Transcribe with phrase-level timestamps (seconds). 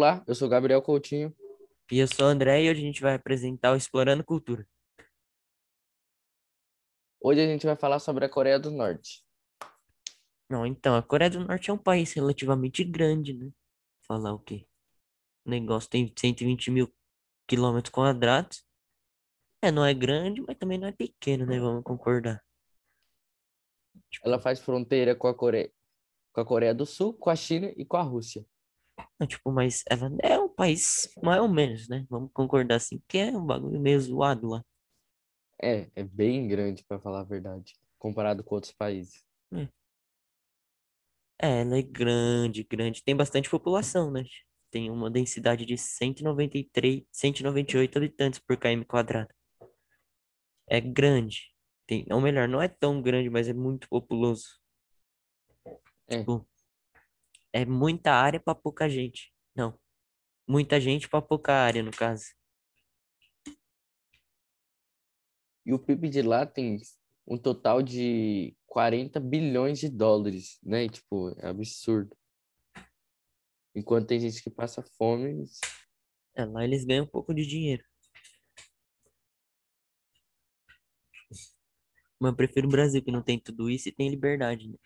[0.00, 1.36] Olá, eu sou Gabriel Coutinho.
[1.92, 4.66] E eu sou o André e hoje a gente vai apresentar o Explorando Cultura.
[7.20, 9.22] Hoje a gente vai falar sobre a Coreia do Norte.
[10.48, 13.50] Não, então, a Coreia do Norte é um país relativamente grande, né?
[14.08, 14.66] Falar o quê?
[15.44, 16.90] O negócio tem 120 mil
[17.46, 18.64] quilômetros quadrados.
[19.60, 21.60] É, não é grande, mas também não é pequeno, né?
[21.60, 22.42] Vamos concordar.
[24.24, 25.70] Ela faz fronteira com a Coreia,
[26.32, 28.46] com a Coreia do Sul, com a China e com a Rússia.
[29.18, 32.06] Não, tipo, mas ela é um país mais ou menos, né?
[32.08, 34.64] Vamos concordar assim, que é um bagulho meio zoado lá.
[35.62, 39.22] É, é bem grande, para falar a verdade, comparado com outros países.
[39.52, 39.68] É.
[41.42, 43.02] É, ela é grande, grande.
[43.02, 44.24] Tem bastante população, né?
[44.70, 49.34] Tem uma densidade de 193, 198 habitantes por km quadrado.
[50.68, 51.50] É grande.
[51.86, 54.60] Tem, ou melhor, não é tão grande, mas é muito populoso.
[56.08, 56.18] É.
[56.18, 56.46] Tipo,
[57.52, 59.32] é muita área para pouca gente.
[59.54, 59.78] Não.
[60.46, 62.24] Muita gente para pouca área, no caso.
[65.64, 66.80] E o PIB de lá tem
[67.26, 70.84] um total de 40 bilhões de dólares, né?
[70.84, 72.16] E, tipo, é absurdo.
[73.74, 75.44] Enquanto tem gente que passa fome,
[76.34, 77.84] É, lá eles ganham um pouco de dinheiro.
[82.18, 84.76] Mas eu prefiro o Brasil, que não tem tudo isso e tem liberdade, né?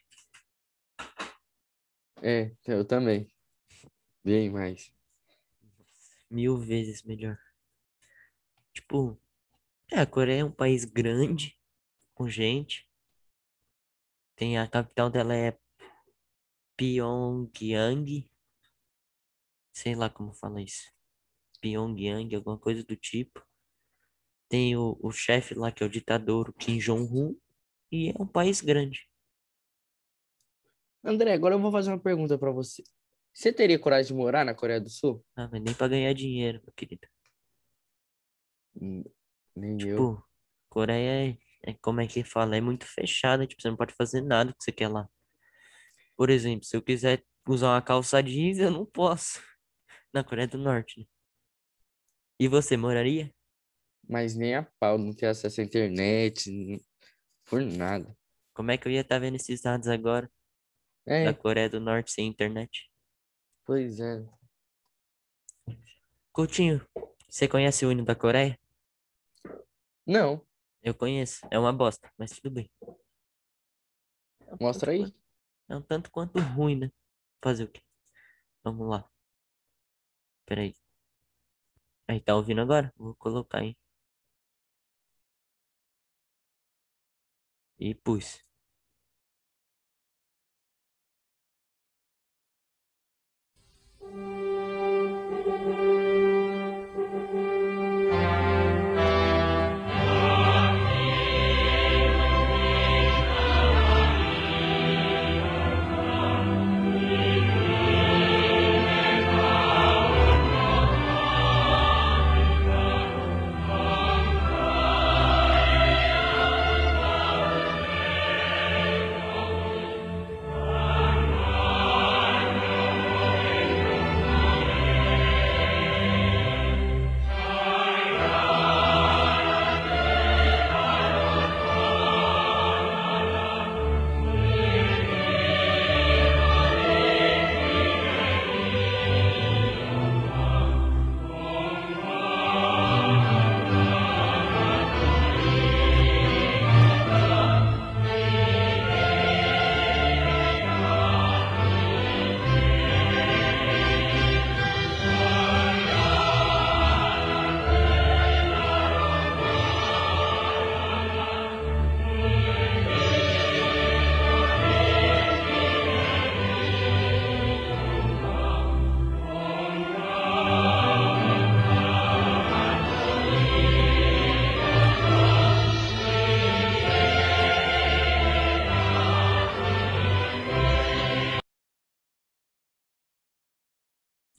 [2.25, 3.31] É, eu também.
[4.25, 4.91] Bem mais.
[6.31, 7.39] Mil vezes melhor.
[8.73, 9.21] Tipo,
[9.93, 11.59] é, a Coreia é um país grande,
[12.15, 12.91] com gente.
[14.35, 15.59] Tem a capital dela é
[16.77, 18.29] Pyongyang.
[19.73, 20.91] Sei lá como fala isso.
[21.61, 23.45] Pyongyang, alguma coisa do tipo.
[24.49, 27.39] Tem o, o chefe lá, que é o ditador, Kim Jong-un.
[27.93, 29.07] E é um país grande.
[31.05, 32.83] André, agora eu vou fazer uma pergunta para você.
[33.33, 35.25] Você teria coragem de morar na Coreia do Sul?
[35.37, 37.07] Ah, mas nem pra ganhar dinheiro, meu querido.
[38.81, 39.05] Hum,
[39.57, 39.99] Nem eu.
[39.99, 40.25] Tipo,
[40.69, 42.57] Coreia é, é como é que fala?
[42.57, 45.09] É muito fechada, tipo, você não pode fazer nada que você quer lá.
[46.17, 49.41] Por exemplo, se eu quiser usar uma calça jeans, eu não posso.
[50.15, 51.07] Na Coreia do Norte, né?
[52.39, 53.33] E você moraria?
[54.09, 56.51] Mas nem a pau, não ter acesso à internet,
[57.47, 58.17] por nada.
[58.53, 60.31] Como é que eu ia estar vendo esses dados agora
[61.07, 62.91] É, da Coreia do Norte sem internet?
[63.65, 64.25] pois é.
[66.33, 66.85] Coutinho,
[67.29, 68.59] você conhece o hino da Coreia?
[70.07, 70.45] Não,
[70.83, 71.47] Eu conheço.
[71.51, 72.71] É uma bosta, mas tudo bem.
[74.47, 74.99] É um mostra aí.
[74.99, 75.17] quanto-
[75.69, 76.91] É um tanto quanto ruim, né?
[77.43, 77.81] Fazer o quê?
[78.63, 79.09] Vamos lá.
[80.45, 80.77] Peraí.
[82.07, 82.93] Aí, tá ouvindo agora?
[82.99, 83.75] Vou colocar aí.
[87.79, 88.44] E pus.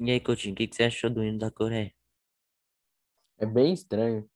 [0.06, 1.92] E aí, Coutinho, o que que você achou do hino da Coreia?
[3.38, 4.30] É bem estranho.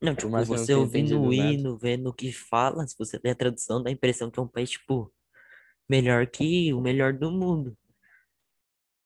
[0.00, 3.30] Não, tipo, não você tenha ouvindo o hino, vendo o que fala, se você lê
[3.30, 5.12] a tradução, dá a impressão que é um país, tipo,
[5.88, 7.76] melhor que o melhor do mundo.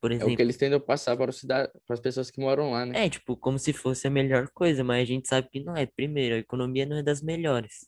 [0.01, 0.43] Por É o que exemplo.
[0.43, 2.95] eles tentam passar para, o cida- para as pessoas que moram lá, né?
[3.07, 5.87] É, tipo, como se fosse a melhor coisa, mas a gente sabe que não é.
[5.87, 7.87] Primeiro, a economia não é das melhores.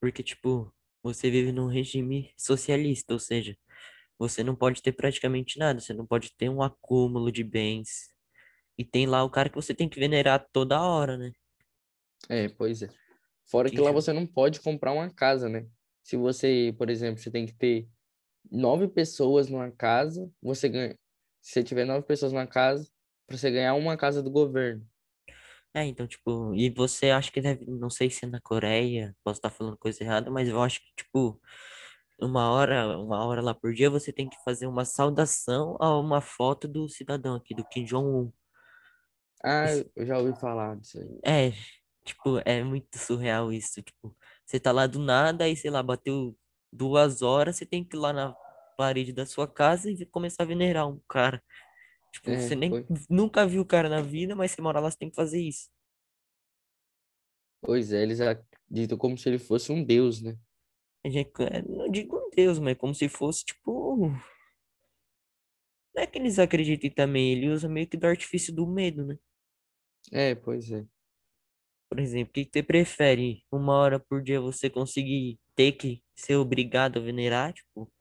[0.00, 0.72] Porque, tipo,
[1.02, 3.56] você vive num regime socialista, ou seja,
[4.20, 8.10] você não pode ter praticamente nada, você não pode ter um acúmulo de bens.
[8.78, 11.32] E tem lá o cara que você tem que venerar toda hora, né?
[12.28, 12.88] É, pois é.
[13.46, 15.66] Fora que Que lá você não pode comprar uma casa, né?
[16.04, 17.88] Se você, por exemplo, você tem que ter
[18.50, 20.94] nove pessoas numa casa, você ganha.
[21.40, 22.90] Se você tiver nove pessoas numa casa,
[23.26, 24.86] para você ganhar uma casa do governo.
[25.74, 29.38] É, então, tipo, e você acha que deve, não sei se é na Coreia, posso
[29.38, 31.40] estar falando coisa errada, mas eu acho que, tipo,
[32.22, 36.20] uma hora, uma hora lá por dia você tem que fazer uma saudação a uma
[36.20, 38.32] foto do cidadão aqui, do Kim Jong-un.
[39.44, 41.22] Ah, eu já ouvi falar disso aí.
[41.24, 41.52] É,
[42.04, 46.36] tipo, é muito surreal isso, tipo, você tá lá do nada, aí, sei lá, bateu
[46.72, 48.34] duas horas, você tem que ir lá na
[48.76, 51.42] parede da sua casa e começar a venerar um cara.
[52.12, 52.88] Tipo, É, você nem foi.
[53.10, 55.68] nunca viu o cara na vida, mas você mora lá, você tem que fazer isso.
[57.62, 60.38] Pois é, eles acreditam como se ele fosse um deus, né?
[61.04, 63.96] A gente- é, Não digo um Deus, mas como se fosse, tipo.
[65.94, 69.18] Não é que eles acreditem também, ele usa meio que do artifício do medo, né?
[70.12, 70.84] É, pois é.
[71.88, 73.44] Por exemplo, o que que você prefere?
[73.50, 77.92] Uma hora por dia você conseguir ter que ser obrigado a venerar, tipo,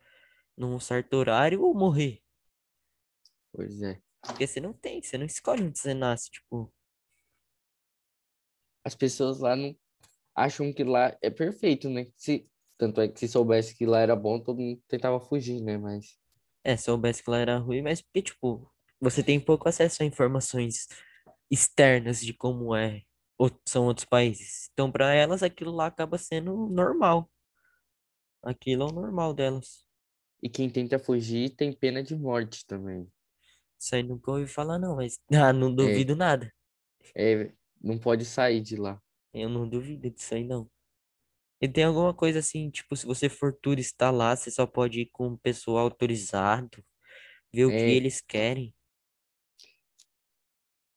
[0.56, 2.22] num certo horário, ou morrer?
[3.52, 4.00] Pois é.
[4.22, 6.72] Porque você não tem, você não escolhe onde você nasce, tipo.
[8.86, 9.76] As pessoas lá não
[10.36, 12.06] acham que lá é perfeito, né?
[12.16, 12.48] Se,
[12.80, 15.78] tanto é que se soubesse que lá era bom, todo mundo tentava fugir, né?
[15.78, 16.20] Mas
[16.64, 20.88] É, soubesse que lá era ruim, mas porque, tipo, você tem pouco acesso a informações
[21.52, 23.04] externas de como é,
[23.68, 24.70] são outros países.
[24.74, 27.30] Então, para elas, aquilo lá acaba sendo normal.
[28.44, 29.88] Aquilo é o normal delas.
[30.44, 33.10] e quem tenta fugir tem pena de morte também.
[33.80, 36.54] Isso aí nunca ouvi falar, não, mas ah, não duvido nada.
[37.16, 39.02] É, não pode sair de lá.
[39.34, 40.70] Eu não duvido disso aí, não.
[41.62, 45.10] E tem alguma coisa assim, tipo, se você for turista lá, você só pode ir
[45.12, 46.84] com pessoal autorizado,
[47.54, 48.76] ver o que É, eles querem.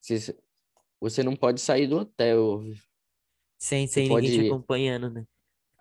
[0.01, 0.37] você,
[1.01, 2.63] você não pode sair do hotel.
[3.59, 5.25] Sem, sem ninguém te pode acompanhando, né?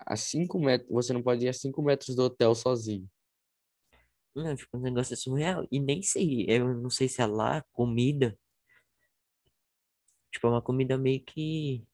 [0.05, 3.09] a cinco metros, você não pode ir a cinco metros do hotel sozinho.
[4.35, 5.65] Não, tipo, o negócio é surreal.
[5.71, 8.37] E nem sei, eu não sei se é lá, comida.
[10.31, 11.85] Tipo, é uma comida meio que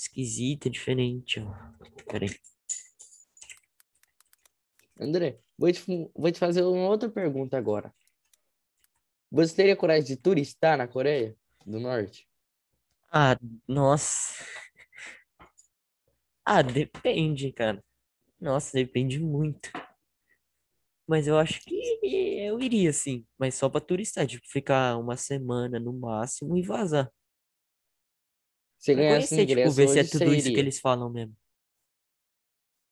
[0.00, 1.52] esquisita, diferente, ó.
[2.10, 2.30] Peraí.
[4.98, 5.82] André, vou te,
[6.14, 7.94] vou te fazer uma outra pergunta agora.
[9.30, 12.26] Você teria coragem de turistar na Coreia do Norte?
[13.12, 13.38] Ah,
[13.68, 14.44] nossa.
[16.44, 17.82] Ah, depende, cara.
[18.40, 19.70] Nossa, depende muito.
[21.06, 23.26] Mas eu acho que eu iria, sim.
[23.38, 27.12] Mas só pra turistar, tipo, ficar uma semana no máximo e vazar.
[28.84, 30.60] Pra ganhasse conhecer, tipo, ingresso ver se é você tudo isso que iria.
[30.60, 31.36] eles falam mesmo.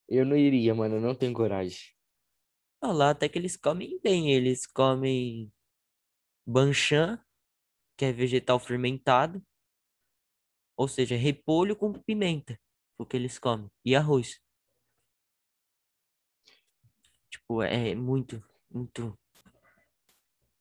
[0.08, 1.78] Eu não iria, mano, eu não tenho coragem.
[2.80, 4.32] Ah, lá até que eles comem bem.
[4.32, 5.52] Eles comem
[6.46, 7.22] banchan,
[7.96, 9.42] que é vegetal fermentado.
[10.76, 12.58] Ou seja, repolho com pimenta.
[12.98, 13.70] O que eles comem.
[13.84, 14.40] E arroz.
[17.30, 19.18] Tipo, é muito, muito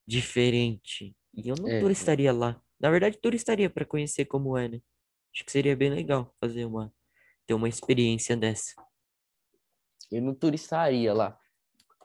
[0.07, 1.15] diferente.
[1.35, 2.61] E eu não É, turistaria lá.
[2.79, 4.81] Na verdade, turistaria pra conhecer como é, né?
[5.37, 6.91] Acho que seria bem legal fazer uma,
[7.45, 8.73] ter uma experiência dessa.
[10.11, 11.37] eu não turistaria lá.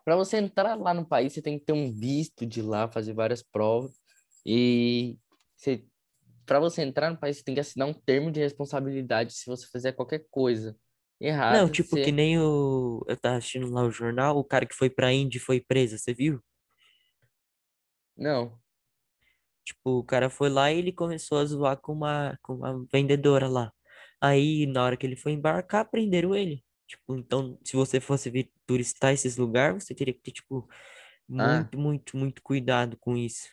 [0.04, 3.14] Para você entrar lá no país, você tem que ter um visto de lá, fazer
[3.14, 3.98] várias provas.
[4.44, 5.16] E
[5.56, 5.82] você,
[6.44, 9.66] para você entrar no país, você tem que assinar um termo de responsabilidade se você
[9.66, 10.76] fizer qualquer coisa
[11.18, 11.70] Não, errada.
[11.70, 12.12] tipo, que Você...
[12.12, 13.02] nem o.
[13.08, 16.12] Eu tava assistindo lá o jornal, o cara que foi pra Índia foi preso, você
[16.12, 16.38] viu?
[18.14, 18.60] Não,
[19.64, 23.48] Tipo, o cara foi lá e ele começou a zoar com uma, com uma vendedora
[23.48, 23.72] lá.
[24.20, 26.64] Aí, na hora que ele foi embarcar, prenderam ele.
[26.86, 30.68] Tipo, então, se você fosse turistar esses lugares, você teria que ter, tipo,
[31.38, 33.48] ah, muito, muito, muito cuidado com isso.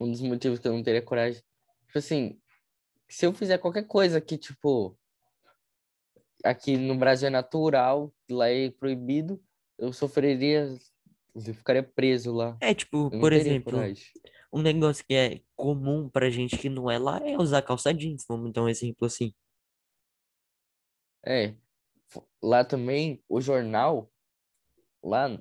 [0.00, 1.42] um dos motivos que eu não teria coragem.
[1.86, 2.40] Tipo assim,
[3.08, 4.96] se eu fizer qualquer coisa que, tipo,
[6.44, 9.42] aqui no Brasil é natural, lá é proibido,
[9.78, 10.76] eu sofreria,
[11.34, 12.56] eu ficaria preso lá.
[12.60, 14.04] É, tipo, por exemplo, coragem.
[14.52, 18.24] um negócio que é comum pra gente que não é lá é usar calça jeans.
[18.28, 19.34] Vamos dar um exemplo assim.
[21.24, 21.54] É,
[22.42, 24.10] lá também, o jornal,
[25.02, 25.40] lá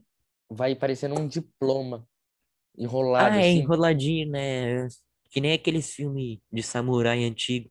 [0.50, 2.08] vai parecendo um diploma
[2.77, 3.60] enrolado, Ah, é assim.
[3.60, 4.88] enroladinho, né?
[5.29, 7.70] Que nem aqueles filmes de samurai antigo.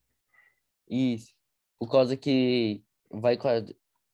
[0.88, 1.35] Isso.
[1.78, 3.54] Por causa que vai com a,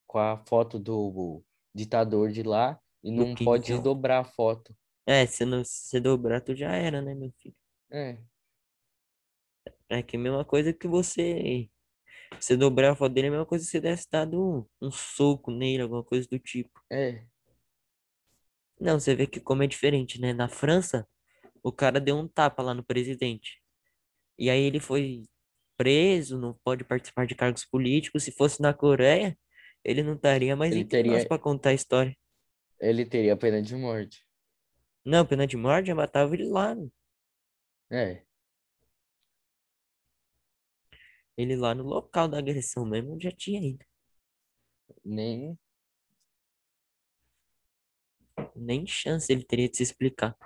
[0.07, 1.43] com a foto do
[1.75, 3.83] ditador de lá e não pode Jong.
[3.83, 4.75] dobrar a foto.
[5.07, 7.55] É, se não se você dobrar, tu já era, né, meu filho?
[7.91, 8.19] É,
[9.89, 11.69] É que a mesma coisa que você.
[12.41, 14.41] Você dobrar a foto dele é a mesma coisa que você desse dado
[14.81, 16.81] um, um soco nele, alguma coisa do tipo.
[16.91, 17.27] é.
[18.81, 20.33] Não, você vê que como é diferente, né?
[20.33, 21.07] Na França,
[21.63, 23.63] o cara deu um tapa lá no presidente.
[24.39, 25.23] E aí ele foi
[25.77, 28.25] preso, não pode participar de cargos políticos.
[28.25, 29.39] Se fosse na Coreia,
[29.85, 32.17] ele não estaria mais Ele teria- pra contar a história.
[32.83, 34.27] Ele teria pena de morte.
[35.05, 36.77] Não, pena de morte já matava ele lá.
[37.91, 38.25] É,
[41.37, 43.85] Ele lá no local da agressão mesmo já tinha ido.
[45.05, 45.59] nem.
[48.57, 50.37] Nem chance ele teria de se explicar.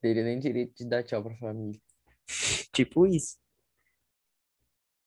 [0.00, 1.80] Teria nem direito de dar tchau pra família.
[2.72, 3.38] Tipo isso.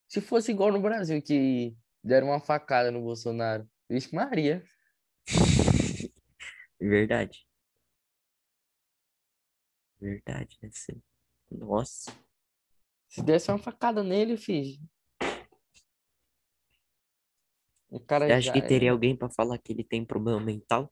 [0.08, 3.68] Se fosse igual no Brasil, que deram uma facada no Bolsonaro.
[3.90, 4.64] Vixe Maria.
[6.90, 7.48] Verdade.
[10.00, 11.02] Verdade, deve ser.
[11.50, 12.12] Nossa.
[13.08, 14.80] Se desse uma facada nele, fiz.
[17.90, 20.40] O cara Você acha já que teria é- alguém pra falar que ele tem problema
[20.42, 20.92] mental?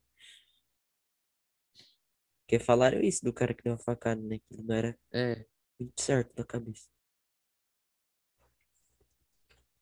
[2.40, 4.38] Porque falaram isso do cara que deu a facada, né?
[4.38, 5.44] Que não era É,
[5.78, 6.88] muito certo da cabeça.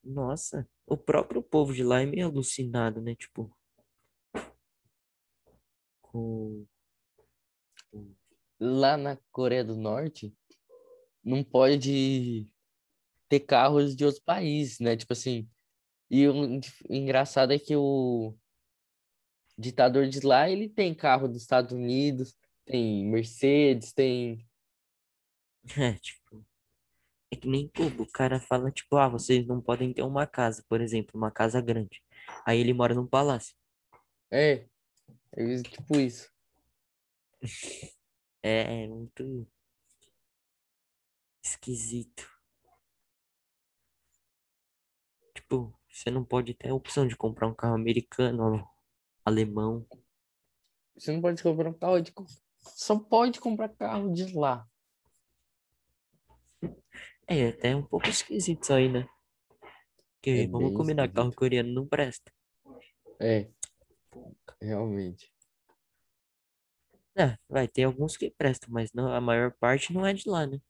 [0.03, 3.15] Nossa, o próprio povo de lá é meio alucinado, né?
[3.15, 3.55] Tipo,
[6.11, 6.65] com.
[8.59, 10.35] lá na Coreia do Norte,
[11.23, 12.47] não pode
[13.29, 14.95] ter carros de outros países, né?
[14.97, 15.49] Tipo assim.
[16.09, 18.35] E o engraçado é que o
[19.57, 24.45] ditador de lá, ele tem carro dos Estados Unidos, tem Mercedes, tem.
[25.77, 26.43] É, tipo.
[27.31, 28.03] É que nem Cuba.
[28.03, 31.61] O cara fala, tipo, ah, vocês não podem ter uma casa, por exemplo, uma casa
[31.61, 32.03] grande.
[32.45, 33.55] Aí ele mora num palácio.
[34.29, 34.65] É,
[35.33, 36.31] é tipo isso.
[38.43, 39.47] É, é muito
[41.43, 42.27] esquisito.
[45.35, 48.67] Tipo, você não pode ter a opção de comprar um carro americano, ou
[49.25, 49.85] alemão.
[50.95, 52.13] Você não pode comprar um carro de.
[52.59, 54.65] Só pode comprar carro de lá.
[57.27, 59.07] É, até um pouco esquisito isso aí, né?
[60.15, 61.35] Porque É vamos combinar, carro esquisito.
[61.39, 62.31] coreano não presta.
[63.19, 63.49] É,
[64.61, 65.31] realmente.
[67.15, 70.45] É, vai ter alguns que prestam, mas não, a maior parte não é de lá,
[70.47, 70.61] né?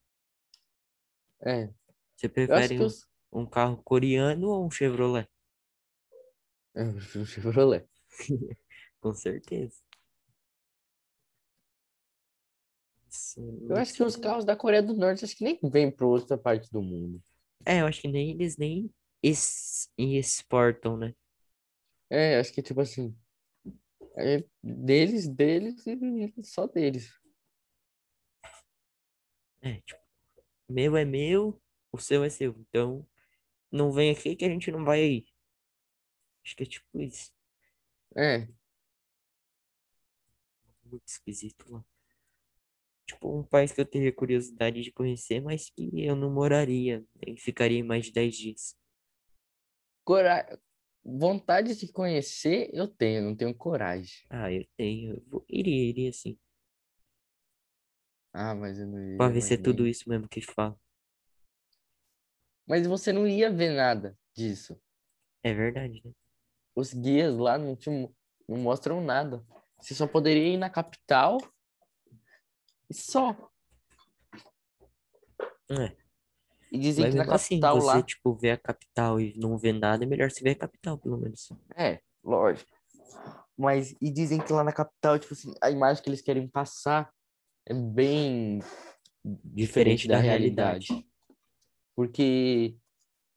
[1.44, 1.70] É.
[2.16, 3.08] Você prefere um, os.
[3.32, 5.28] um carro coreano ou um Chevrolet?
[6.76, 6.84] É,
[7.18, 7.88] o Chevrolet.
[9.02, 9.82] Com certeza.
[13.10, 16.08] Isso, Eu acho que os carros da Coreia do Norte acho que nem vêm para
[16.08, 17.22] outra parte do mundo.
[17.66, 18.90] É, eu acho que nem eles nem
[19.98, 21.14] exportam, né?
[22.10, 23.16] É, acho que tipo assim.
[24.18, 27.12] É deles, deles e só deles.
[29.62, 30.02] É, tipo,
[30.68, 32.56] meu é meu, o seu é seu.
[32.60, 33.08] Então,
[33.72, 35.26] não vem aqui que a gente não vai aí.
[36.44, 37.32] Acho que é tipo isso.
[38.16, 38.48] É,
[40.84, 41.86] Muito esquisito lá.
[43.06, 47.38] Tipo, um país que eu teria curiosidade de conhecer, mas que eu não moraria, nem
[47.38, 48.78] ficaria mais de 10 dias.
[50.04, 50.60] cora...
[51.04, 54.24] vontade de conhecer eu tenho, não tenho coragem.
[54.30, 55.16] Ah, eu tenho.
[55.16, 56.38] eu vou- iria, iria sim.
[58.34, 59.18] Ah, mas eu não ia.
[59.18, 60.80] Pra ver se é tudo isso mesmo que fala.
[62.66, 64.80] Mas você não ia ver nada disso.
[65.44, 66.12] É verdade, né?
[66.76, 67.90] Os guias lá não, te...
[67.90, 69.44] não mostram nada.
[69.80, 71.38] Você só poderia ir na capital
[72.90, 73.52] e só.
[75.70, 75.96] É.
[76.72, 78.04] E dizem Mas que na assim, capital você, lá.
[78.04, 81.18] tipo, ver a capital e não ver nada, é melhor se ver a capital, pelo
[81.18, 81.52] menos.
[81.76, 82.72] É, lógico.
[83.58, 87.14] Mas, e dizem que lá na capital, tipo assim, a imagem que eles querem passar
[87.68, 88.60] é bem
[89.24, 91.06] diferente da realidade.
[91.94, 92.78] Porque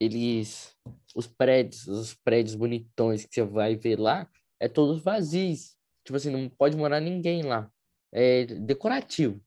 [0.01, 0.77] eles,
[1.15, 5.77] os prédios, os prédios bonitões que você vai ver lá, é todos vazios.
[6.05, 7.69] Tipo assim, não pode morar ninguém lá.
[8.13, 9.41] É decorativo.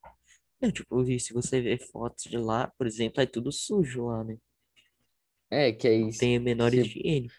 [0.59, 4.37] Não, tipo, se você ver fotos de lá, por exemplo, é tudo sujo lá, né?
[5.49, 6.19] É, que é Não isso.
[6.19, 7.29] tem a menor Se- higiene.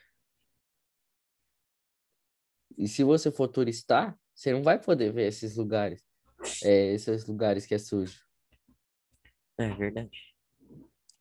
[2.77, 6.03] E se você for turistar, você não vai poder ver esses lugares.
[6.63, 8.21] É, esses lugares que é sujo.
[9.59, 10.17] É verdade.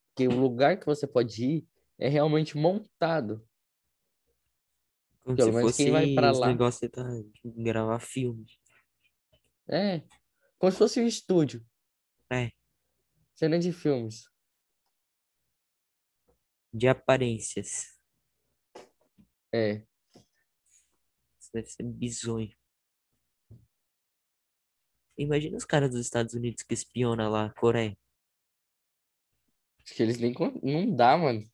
[0.09, 3.43] Porque o lugar que você pode ir é realmente montado.
[5.23, 6.47] Como Pelo se menos fosse quem vai pra lá.
[6.47, 8.45] negócios da, de gravar filme.
[9.67, 10.01] É,
[10.59, 11.65] como se fosse um estúdio.
[12.29, 12.51] É,
[13.36, 14.29] Cena de filmes.
[16.74, 17.98] de aparências.
[19.53, 19.84] É,
[21.39, 22.53] Isso deve ser bizonho.
[25.17, 27.98] Imagina os caras dos Estados Unidos que espionam lá a Coreia.
[29.84, 30.34] acho que eles nem.
[30.62, 31.50] Não dá, mano.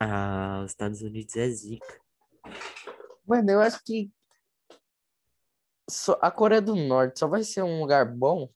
[0.00, 2.00] Ah, os Estados Unidos é zica.
[3.26, 4.12] Mano, eu acho que.
[5.88, 8.52] só- a Coreia do Norte só vai ser um lugar bom?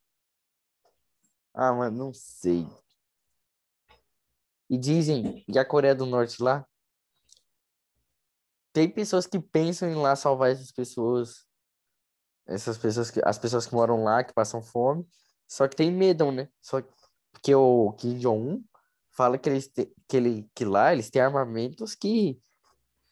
[1.54, 2.66] Ah, mas não sei.
[4.68, 6.66] E dizem que a Coreia do Norte lá
[8.73, 11.47] tem pessoas que pensam em lá salvar essas pessoas.
[12.47, 15.06] Essas pessoas que as pessoas que moram lá, que passam fome,
[15.49, 16.49] só que tem medo, né?
[16.61, 16.82] Só
[17.42, 18.64] que o Kim Jong-un
[19.12, 22.40] fala que eles te- que ele que lá eles têm armamentos que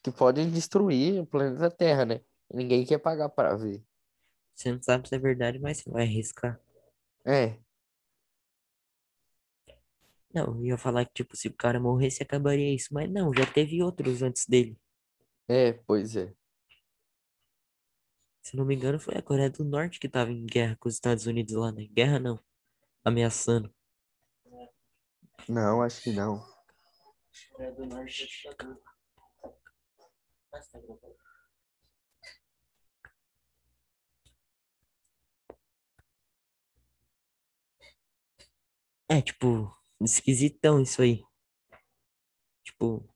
[0.03, 2.23] que podem destruir o planeta Terra, né?
[2.53, 3.85] Ninguém quer pagar para ver.
[4.55, 6.61] Você não sabe se é verdade, mas você vai arriscar.
[7.27, 7.59] É,
[10.35, 12.93] Não, eu ia falar que, tipo, se o cara morresse, acabaria isso.
[12.93, 14.77] Mas não, já teve outros antes dele.
[15.49, 16.35] é, pois é.
[18.43, 20.95] Se não me engano, foi a Coreia do Norte que tava em guerra com os
[20.95, 21.87] Estados Unidos lá, né?
[21.91, 22.39] Guerra não.
[23.05, 23.73] Ameaçando.
[25.49, 26.45] Não, acho que não.
[27.53, 28.29] Coreia do Norte.
[39.09, 41.23] É, tipo, esquisitão isso aí.
[42.65, 43.09] Tipo,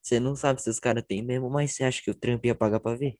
[0.00, 2.54] você não sabe se os caras têm mesmo, mas você acha que o Trump ia
[2.54, 3.18] pagar pra ver?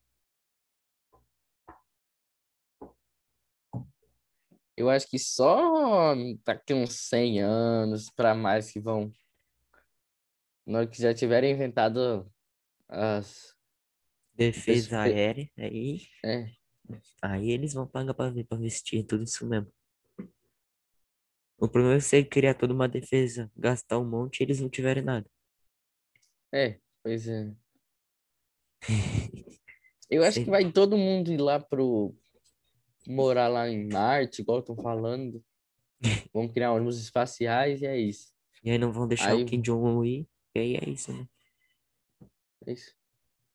[4.75, 9.11] Eu acho que só daqui uns 100 anos para mais que vão.
[10.65, 12.31] Na hora que já tiverem inventado
[12.87, 13.55] as.
[14.33, 16.45] Defesa Espe- aérea, aí, É,
[17.21, 19.71] aí eles vão pagar pra ver, pra vestir, tudo isso mesmo.
[21.61, 25.03] O problema é você criar toda uma defesa, gastar um monte e eles não tiverem
[25.03, 25.29] nada.
[26.51, 27.53] é, pois é.
[30.09, 30.43] Eu acho Sei.
[30.43, 32.13] que vai todo mundo ir lá pro.
[33.07, 35.41] morar lá em Marte, igual estão falando.
[36.33, 38.33] Vão criar ônibus espaciais e é isso.
[38.63, 41.27] E aí não vão deixar Aí- o Kim Jong-un ir, e aí é isso, né?
[42.67, 42.93] É isso.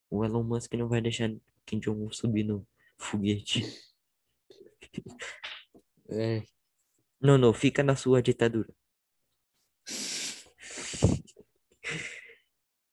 [0.09, 2.65] O Elon Musk não vai deixar o Kim Jong-un subir no
[2.97, 3.61] foguete.
[6.09, 6.41] É.
[7.19, 8.73] Não, não, fica na sua ditadura.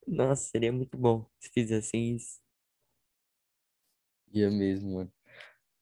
[0.07, 2.41] Nossa, seria muito bom se fizessem isso.
[4.33, 5.13] Ia mesmo, mano.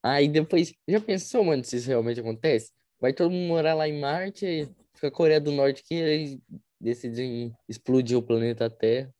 [0.02, 2.72] Aí depois, já pensou, mano, se isso realmente acontece?
[3.00, 6.38] Vai todo mundo morar lá em Marte, fica a Coreia do Norte que eles
[6.80, 9.12] decidem explodir o planeta Terra.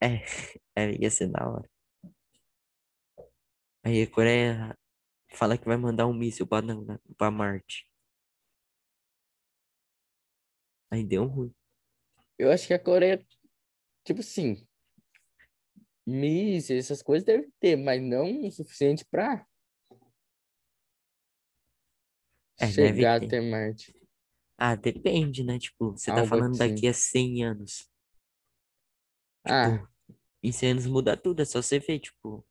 [0.00, 0.22] É,
[1.00, 1.68] ia ser da hora.
[3.84, 4.77] Aí a Coreia
[5.38, 6.60] fala que vai mandar um míssil pra,
[7.16, 7.86] pra Marte.
[10.90, 11.54] Aí deu ruim.
[12.38, 13.24] Eu acho que a Coreia,
[14.04, 14.66] tipo assim,
[16.06, 19.46] mísseis, essas coisas deve ter, mas não o suficiente pra
[22.60, 23.94] É, chegar até Marte.
[24.56, 25.58] Ah, depende, né?
[25.58, 26.74] Tipo, você tá falando assim.
[26.74, 27.88] daqui a 100 anos.
[29.44, 29.88] Ah, Tipo,
[30.42, 32.46] em 100 anos muda tudo, é só você ver, tipo,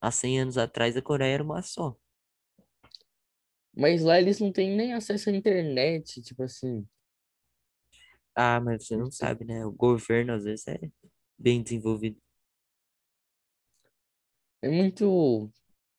[0.00, 1.96] há 100 anos atrás a Coreia era uma só.
[3.76, 6.86] Mas lá eles não têm nem acesso à internet, tipo assim.
[8.34, 9.64] Ah, mas você não sabe, né?
[9.64, 10.78] O governo às vezes é
[11.38, 12.20] bem desenvolvido.
[14.60, 15.50] É muito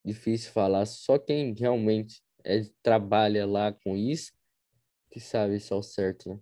[0.04, 4.34] difícil falar, só quem realmente é, trabalha lá com isso
[5.12, 6.40] que sabe só o certo, né?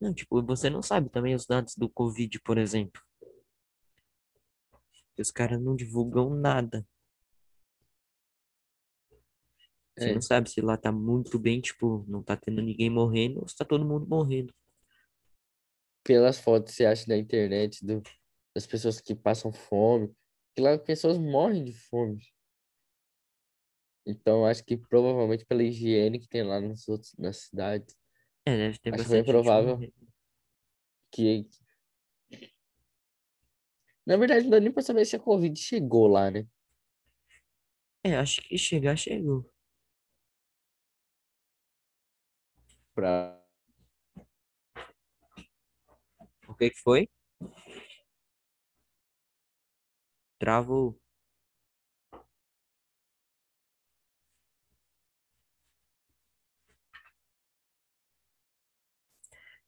[0.00, 3.00] Não, tipo, você não sabe também os dados do Covid, por exemplo.
[5.18, 6.86] Os caras não divulgam nada.
[9.98, 10.14] Você É.
[10.14, 13.56] não sabe se lá tá muito bem, tipo, não tá tendo ninguém morrendo ou se
[13.56, 14.52] tá todo mundo morrendo.
[16.04, 18.02] Pelas fotos que você acha na internet do,
[18.54, 20.14] das pessoas que passam fome,
[20.54, 22.22] que lá as pessoas morrem de fome.
[24.06, 27.96] Então, acho que provavelmente pela higiene que tem lá nos outros, nas cidades,
[28.46, 29.78] É, deve ter Acho bastante bem gente provável.
[31.10, 31.48] que...
[34.06, 36.46] Na verdade, não dá nem pra saber se a Covid chegou lá, né?
[38.04, 39.44] É, acho que chegar, chegou.
[42.96, 43.38] Pra...
[46.48, 47.08] O que que foi?
[50.38, 50.98] Travou.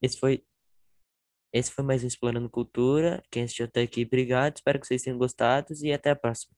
[0.01, 0.45] Esse foi,
[1.53, 3.23] esse foi mais um Explorando Cultura.
[3.31, 4.57] Quem assistiu até aqui, obrigado.
[4.57, 6.57] Espero que vocês tenham gostado e até a próxima.